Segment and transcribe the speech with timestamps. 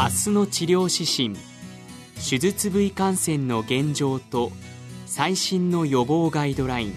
[0.00, 1.46] 明日の治療指針。
[2.14, 4.50] 手術部位感染の現状と
[5.04, 6.94] 最新の予防ガイドライン。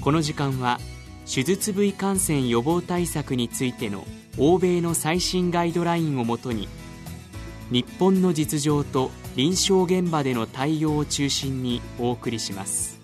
[0.00, 0.78] この時間は
[1.28, 4.06] 手術部位感染予防対策についての
[4.38, 6.68] 欧米の最新ガイドラインをもとに
[7.72, 13.00] 日本の実情と臨床現場での対応を中心にお送りします。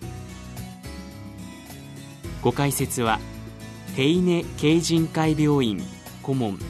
[2.41, 3.18] ご解説は
[3.96, 5.82] 手稲慶人会病院
[6.23, 6.61] 顧問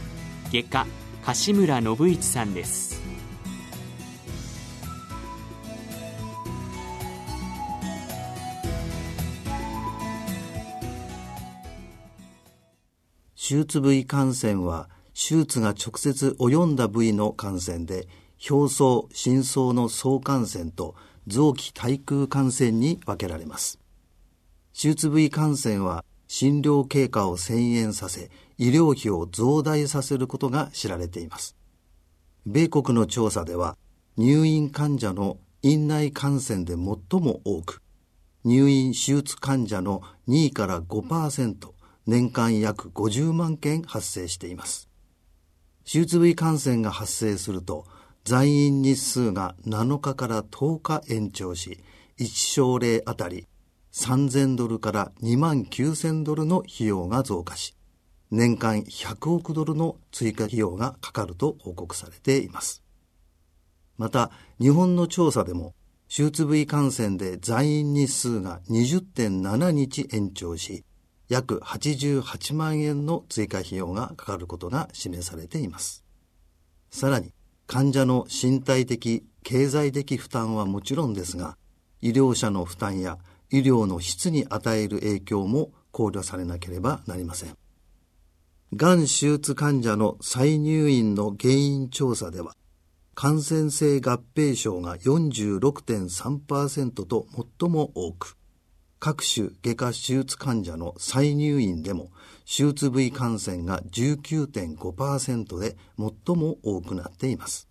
[0.50, 0.86] 外科
[1.24, 3.00] 柏村信一さんです。
[13.36, 18.08] 手術部位感染は手術が直接及んだ部位の感染で
[18.50, 20.96] 表層、深層の総感染と
[21.28, 23.78] 臓器対空感染に分けられます。
[24.74, 28.30] 手術部位感染は診療経過を遷延させ
[28.62, 31.56] 医療費を増大させることが知られています。
[32.46, 33.76] 米国の調査では
[34.16, 36.78] 入院患者の院内感染で最
[37.20, 37.82] も多く
[38.44, 41.72] 入院手術患者の2から5%
[42.06, 44.88] 年間約50万件発生しています。
[45.84, 47.84] 手術部位感染が発生すると
[48.22, 51.80] 在院日数が7日から10日延長し
[52.20, 53.48] 1症例あたり
[53.92, 57.74] 3000ドルから2万9000ドルの費用が増加し、
[58.34, 62.82] 年間100億ドルの追加費用がかかると報告されています。
[63.98, 65.74] また、日本の調査でも、
[66.08, 70.82] 手術部位感染で在院日数が20.7日延長し、
[71.28, 76.02] 約88万円の追加費用がかかることが示されています。
[76.90, 77.34] さらに、
[77.66, 81.58] 患者の身体的、経済的負担はもちろんですが、
[82.00, 83.18] 医療者の負担や
[83.50, 87.61] 医療の質に与える影響も考慮されなければなりません。
[88.74, 92.56] がん手術患者の再入院の原因調査では、
[93.14, 97.26] 感染性合併症が46.3%と
[97.60, 98.38] 最も多く、
[98.98, 102.12] 各種外科手術患者の再入院でも
[102.46, 107.68] 手術部位感染が19.5%で最も多くなっています。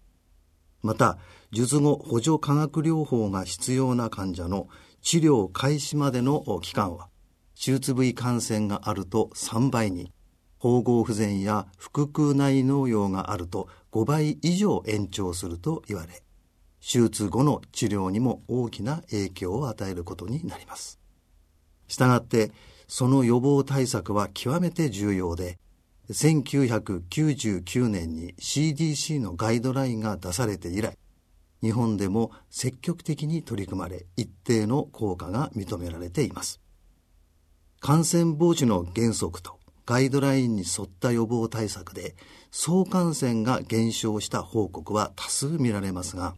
[0.83, 1.17] また、
[1.51, 4.67] 術後補助化学療法が必要な患者の
[5.01, 7.07] 治療開始までの期間は、
[7.55, 10.13] 手術部位感染があると3倍に、
[10.61, 16.09] 縫合不全や腹腔内農用があると5倍以上延長すると言われ、
[16.79, 20.99] 手術後の治療にも大きな影響を与えることになります。
[21.87, 22.51] したがって、
[22.87, 25.57] その予防対策は極めて重要で、
[26.09, 30.97] 1999年に CDC のガイドラインが出されて以来、
[31.61, 36.59] 日本でも積極的に取り組まれ一定の効果が認められています
[37.79, 39.60] 感染防止の原則と
[39.91, 42.15] ガイドラインに沿った予防対策で
[42.49, 46.33] 総感染が減少した報告は多数見られますが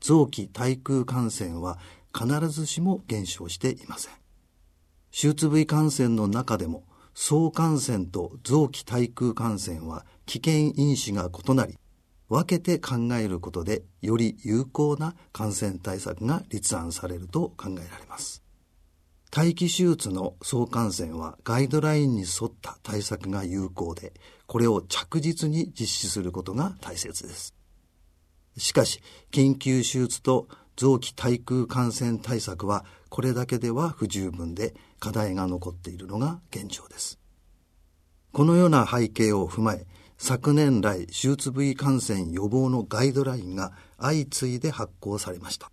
[0.00, 1.78] 臓器対空感染は
[2.12, 4.14] 必ずしも減少していません
[5.12, 6.82] 手術部位感染の中でも
[7.14, 11.78] 総感染と臓器対空感染は危険因子が異なり
[12.28, 18.42] 分けて考えることでより有効な感染対策が立案されると考えられます。
[19.34, 24.12] 待機手術の総感染はガイドラインに沿った対策が有効で、
[24.46, 27.54] これを着実に実施することが大切です。
[28.58, 29.00] しかし、
[29.30, 37.18] 緊急手術と臓器対空感染対策はこれだけでは不十分で課題が残っているのが現状です。
[38.32, 39.86] このような背景を踏まえ、
[40.18, 45.70] 昨年来手術部位感染予防のガイドラインが相次いで発行されました。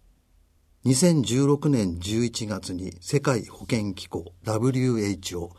[0.86, 5.50] 2016年11月に世界保健機構 WHO、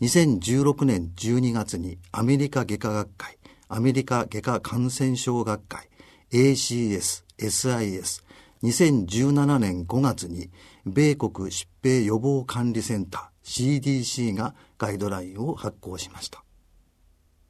[0.00, 3.36] 2016年12月にアメリカ外科学会、
[3.68, 5.90] アメリカ外科感染症学会、
[6.32, 8.24] ACS、SIS、
[8.62, 10.48] 2017年5月に
[10.86, 16.42] 米国疾病予防管理センター CDC がガイドラインを発行しました。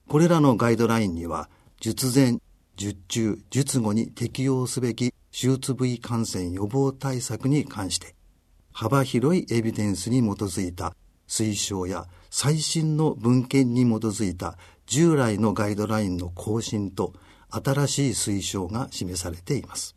[0.08, 1.48] これらのガイドラインには、
[1.78, 2.40] 術前、
[2.74, 8.14] 術中、術後に適用すべき手術部位感染予防対策に関して、
[8.72, 10.94] 幅広いエビデンスに基づいた
[11.26, 17.14] 推奨や最新の文献に基づいた従来のガイドラインの更新と
[17.50, 19.96] 新しい推奨が示されています。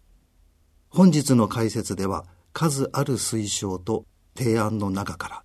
[0.89, 4.05] 本日の解説では数ある推奨と
[4.35, 5.43] 提案の中から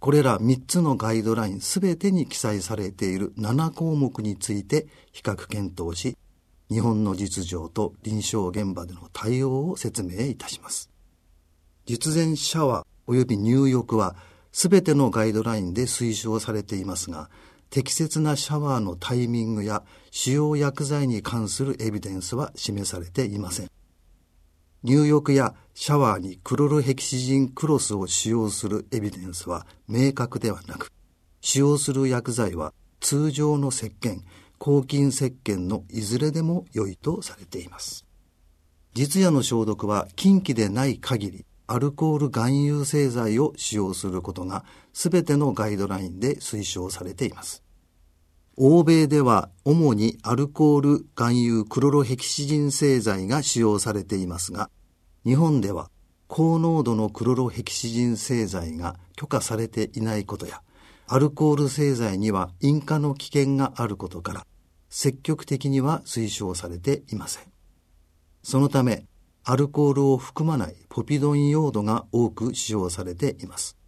[0.00, 6.16] これら3つのガイドラインすべてに記載されている7項目について比較検討し、
[6.70, 10.90] 日本の実情と臨床現場での対応を説明いたします。
[11.86, 14.16] 術前シャワー及び入浴は
[14.52, 17.30] すべてのガイドラインで推奨されていますが、
[17.70, 23.70] 適切なシャワーのタイミングや使用薬剤に関するエビデンスは示されていません。
[24.82, 30.90] 入浴やシャワーにクロロヘキシジンクロスを使用するエビデンスは明確ではなく、
[31.40, 34.20] 使用する薬剤は通常の石鹸、
[34.58, 38.04] 抗菌石鹸のいずれでも良いとされています。
[38.94, 47.62] 実夜の消毒は禁忌でない限りアルコール含有製剤を使用することが全てのガイドラインで推奨されています。
[48.56, 54.70] 欧米では主にアルコール含有クロロヘキシジン製剤が使用されていますが、
[55.24, 55.90] 日本では
[56.26, 60.62] 高濃度のクロロヘキシジン製剤が許可されていないことや、
[61.10, 64.46] アルコール製剤には引火の危険があることから、
[64.90, 67.44] 積極的には推奨されていません。
[68.42, 69.06] そのため、
[69.42, 73.78] アルコールを含まないポピドン用土が多く使用されています。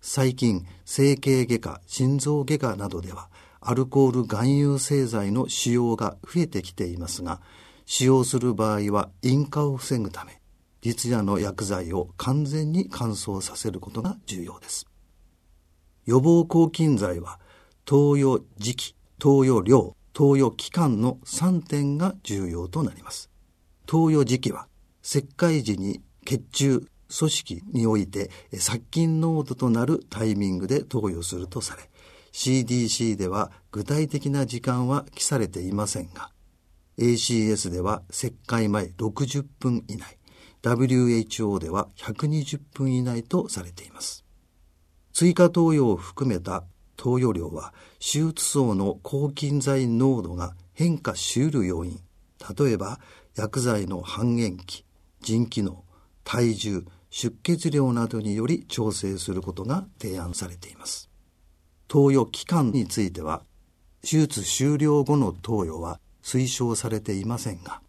[0.00, 3.30] 最近、整形外科、心臓外科などでは、
[3.60, 7.40] アルコール含有製剤の使用が増えてきていますが、
[7.84, 10.42] 使用する場合は引火を防ぐため、
[10.80, 14.88] 実夜の薬剤を完全に乾燥させることが重要です。
[16.06, 17.38] 予防抗菌剤は、
[17.84, 23.30] 投与時期、投与量、投与期間の3点が重要となります。
[23.86, 24.68] 投与時期は、
[25.02, 31.88] 石灰時に血中、組織において殺菌濃度となるタイミングで投与するとされ、
[32.32, 36.30] CDC では具体的な時間は記されていませんが、
[36.98, 40.18] ACS では石灰前60分以内、
[40.62, 44.25] WHO では120分以内とされています。
[45.18, 46.62] 追加投与を含めた
[46.98, 51.98] 投与量は手術層の抗菌剤濃度が変化しうる要因、
[52.58, 53.00] 例えば
[53.34, 54.84] 薬剤の半減期、
[55.22, 55.84] 腎機能、
[56.22, 61.08] 体重、出血量などにより調整することが提案されています。
[61.88, 63.42] 投与期間については、
[64.02, 67.80] 手術終了後の投与は推奨されていませんが、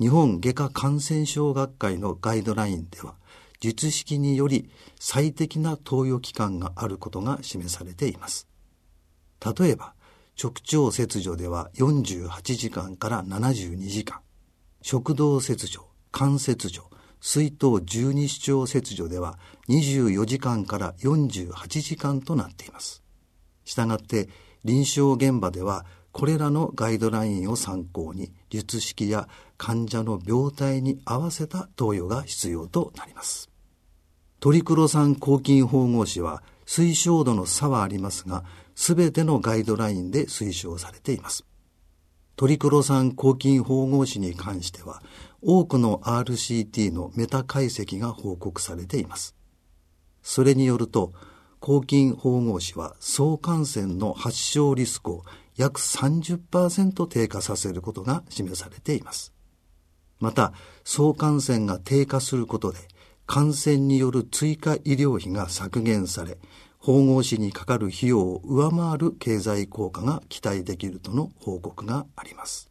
[0.00, 3.16] 日本外科感染症学会のガイドラインでは、
[3.62, 4.68] 術式により
[4.98, 8.48] 最適な投与期間があることが示されています。
[9.40, 9.94] 例えば、
[10.36, 10.52] 直
[10.84, 14.18] 腸切除では48時間から72時間、
[14.80, 19.38] 食道切除、関節除、水筒十二指腸切除では
[19.68, 23.04] 24時間から48時間となっています。
[23.64, 24.28] したがって
[24.64, 33.51] 臨床現場ではこれらのガイドラインを参考に術式や患者の病態に合わせた投与が必要となります。
[34.42, 38.42] トリクロ酸抗菌縫合紙は推奨度の差はありますが、
[38.74, 41.46] すべてのガイドラインで推奨されています。
[42.34, 45.00] トリクロ酸抗菌縫合紙に関しては、
[45.42, 49.36] 多くの RCT のメタ解析が報告されています。
[50.24, 51.12] それによると、
[51.60, 55.24] 抗菌縫合紙は総感染の発症リスクを
[55.54, 59.32] 約30%低下させることが示されています。
[60.18, 60.52] また、
[60.82, 62.78] 総感染が低下することで、
[63.26, 66.38] 感染による追加医療費が削減され、
[66.78, 72.70] 縫合紙にかかる費用を上回る経済効果が期待できるとの報告があります。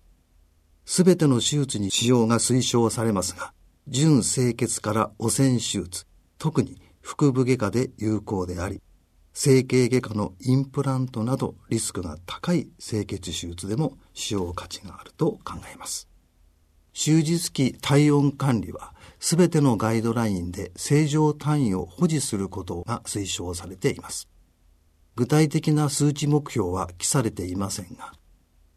[0.85, 3.53] すべての手術に使用が推奨されますが、
[3.87, 6.05] 純清潔から汚染手術、
[6.37, 8.81] 特に腹部外科で有効であり、
[9.33, 16.07] 整形外科のインプラントなどリスクが高い清潔手術でも使用価値があると考えます。
[16.93, 18.93] 手術期体温管理は
[19.23, 24.27] すべてのガイドラインで正常単位を保持することが推奨されています。
[25.15, 28.13] 具体的な数値目標は記されていませんが、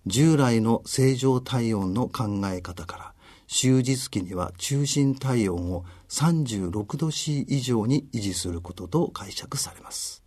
[0.05, 3.15] 従来の正常体温の考え方から、
[3.49, 10.23] 終日期には中心体温を36度 C 以上に維持することと解釈されます。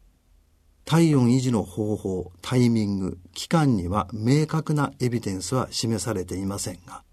[0.84, 7.04] 体温維持の方法、タイミング、期間には明確なエビデンスは示されていませんが、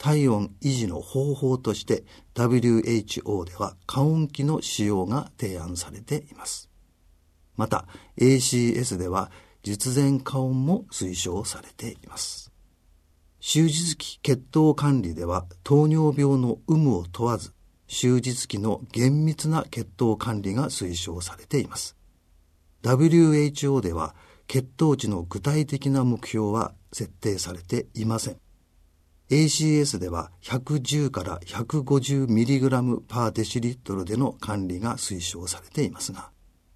[0.00, 2.04] 体温維持の方法として
[2.34, 6.70] WHO では加温器の使用が提案されています。
[7.54, 7.86] また
[8.18, 9.30] ACS では
[9.62, 12.50] 術前加温も推奨されています。
[13.42, 17.52] 終日期血糖管理では糖尿病の有無を問わず
[17.86, 21.94] 終日期の厳密な血糖管理が推奨されています。
[22.82, 24.14] WHO では
[24.46, 28.40] 血糖値の具体的な目標は設定されていません。
[29.30, 36.30] ACS では110から 150mg パーデシリットルでの管理が推奨されていますが、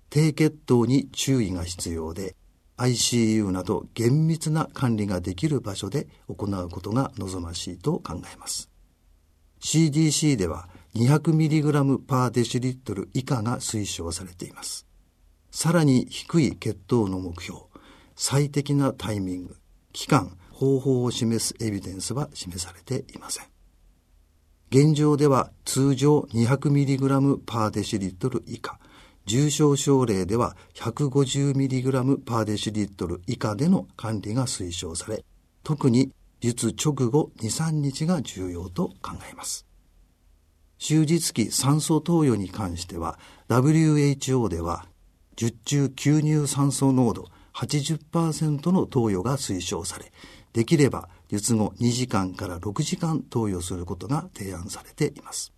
[0.08, 2.36] 低血糖に注意が必要で、
[2.76, 8.70] ICU など厳密な管理ができる場所で行うことが望ましいと考えます。
[9.60, 14.86] CDC では 200mg パーデシリットル以下が推奨されています。
[15.50, 17.62] さらに低い血糖の目標、
[18.14, 19.56] 最適なタイミング、
[19.92, 23.46] 期間、方法を示すエビデンスは示されていません。
[24.70, 28.78] 現状では通常 200mg パーデシリットル以下、
[29.26, 35.24] 重症症例では 150mg パーデシリットル以下での管理が推奨され、
[35.62, 39.66] 特に術直後2、3日が重要と考えます。
[40.78, 43.18] 終日期酸素投与に関しては
[43.48, 44.86] WHO では
[45.36, 50.12] 十中吸入酸素濃度80%の投与が推奨され、
[50.54, 55.52] できれば術後2時間から6時間投与することが提案されています。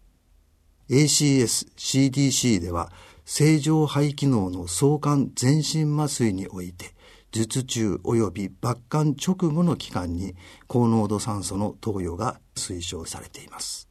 [0.90, 2.90] ACS、CDC では
[3.24, 6.94] 正常肺機能の相関全身麻酔において
[7.32, 10.34] 術中及び抜管直後の期間に
[10.66, 13.88] 高濃度酸素の投与が推奨されています。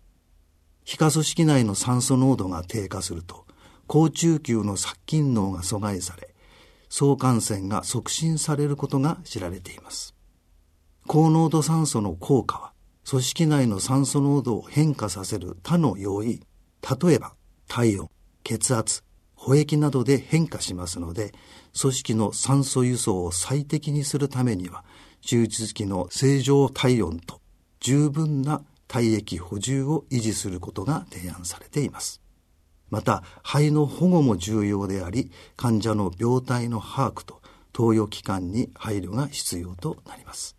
[0.84, 3.46] 皮下組織内の酸素濃度が低下すると、
[3.88, 6.34] 高中級の殺菌能が阻害され、
[6.90, 10.15] 相感染が促進されることが知られています。
[11.08, 12.74] 高濃度酸素の効果は、
[13.08, 16.42] 組織内の酸素濃度を変化させる他の要因、
[16.82, 17.36] 例えば
[17.68, 18.10] 体温、
[18.44, 19.04] 血圧、
[19.36, 21.32] 保液などで変化しますので、
[21.80, 24.84] 組織の酸素輸送を最適にするためには、
[25.22, 27.40] 手術期の正常体温と
[27.80, 32.22] 十分な体液補充を維持することが提案されています。
[32.90, 37.42] また、肺の保護も重要であり、患者の病態の把握と
[37.74, 40.56] 投与期間に配慮が必要となります。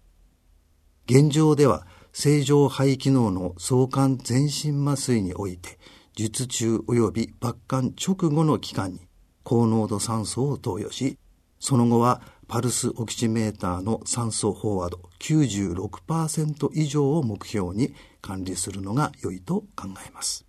[1.09, 5.79] 現状では、正常肺機能の相関全身麻酔において、
[6.17, 9.07] 術中及び抜管直後の期間に
[9.45, 11.19] 高濃度酸素を投与し、
[11.61, 20.45] その後はパルスオキシメーターの酸素飽和度96%以上を目標に管理するのが良いと考えます。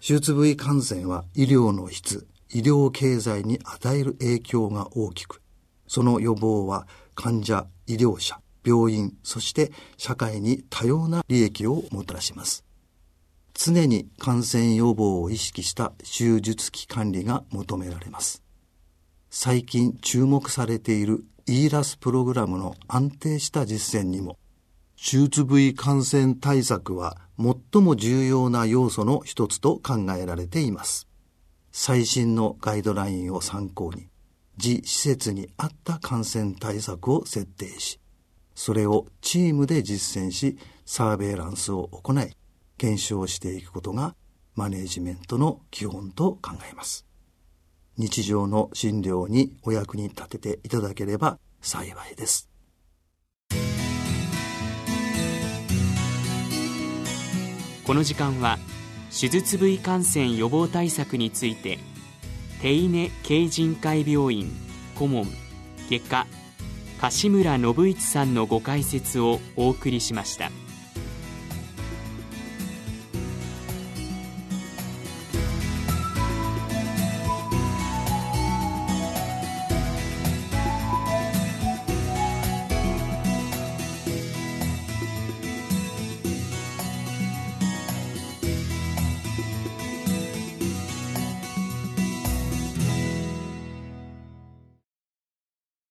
[0.00, 5.40] 手術部位感染は医療の質、医療経済に与える影響が大きく、
[5.86, 12.64] その予防は患者、医療者、病院、そして社会に多様な利益をもたらします。
[13.54, 18.42] 常に感染予防を意識した手術期管理が求められます。
[19.30, 24.38] 最近注目されている ERAS プログラムの安定した実践にも、
[24.96, 31.08] 手術部位感染対策は最も重要な要素の一つと考えられています。
[31.72, 34.08] 最新のガイドラインを参考に、
[34.62, 37.98] 自施設に合った感染対策を設定し、
[38.54, 42.30] それをチームで実践し、サーベイランスを行い、
[42.78, 44.14] 検証していくことが
[44.54, 47.06] マネジメントの基本と考えます。
[47.96, 52.48] 日常の診療にお役に立てていただければ幸いです。
[57.84, 58.58] この時間は
[59.10, 61.78] 手術部位感染予防対策について
[62.62, 64.50] 手稲慶人会病院
[64.94, 65.26] 顧問
[65.90, 66.26] 外科
[67.02, 70.52] 橋村信一さんのご解説をお送りしました。